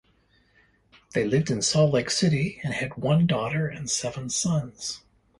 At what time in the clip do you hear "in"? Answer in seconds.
1.51-1.61